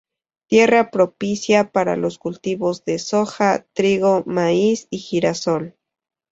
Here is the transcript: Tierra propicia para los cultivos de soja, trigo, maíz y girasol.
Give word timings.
Tierra 0.47 0.89
propicia 0.89 1.69
para 1.71 1.95
los 1.95 2.17
cultivos 2.17 2.83
de 2.85 2.97
soja, 2.97 3.67
trigo, 3.75 4.23
maíz 4.25 4.87
y 4.89 4.97
girasol. 4.97 5.75